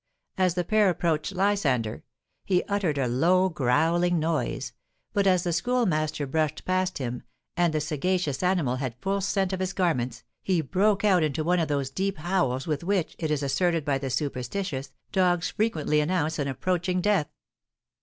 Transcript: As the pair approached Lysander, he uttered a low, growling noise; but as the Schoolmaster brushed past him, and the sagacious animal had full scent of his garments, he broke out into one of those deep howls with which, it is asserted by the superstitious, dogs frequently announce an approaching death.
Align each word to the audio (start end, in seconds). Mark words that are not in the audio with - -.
As 0.35 0.55
the 0.55 0.63
pair 0.63 0.89
approached 0.89 1.31
Lysander, 1.31 2.03
he 2.43 2.63
uttered 2.63 2.97
a 2.97 3.07
low, 3.07 3.49
growling 3.49 4.17
noise; 4.17 4.73
but 5.13 5.27
as 5.27 5.43
the 5.43 5.53
Schoolmaster 5.53 6.25
brushed 6.25 6.65
past 6.65 6.97
him, 6.97 7.21
and 7.55 7.71
the 7.71 7.79
sagacious 7.79 8.41
animal 8.41 8.77
had 8.77 8.95
full 8.99 9.21
scent 9.21 9.53
of 9.53 9.59
his 9.59 9.73
garments, 9.73 10.23
he 10.41 10.59
broke 10.59 11.03
out 11.05 11.21
into 11.21 11.43
one 11.43 11.59
of 11.59 11.67
those 11.67 11.91
deep 11.91 12.17
howls 12.17 12.65
with 12.65 12.83
which, 12.83 13.15
it 13.19 13.29
is 13.29 13.43
asserted 13.43 13.85
by 13.85 13.99
the 13.99 14.09
superstitious, 14.09 14.91
dogs 15.11 15.51
frequently 15.51 15.99
announce 15.99 16.39
an 16.39 16.47
approaching 16.47 16.99
death. 16.99 17.27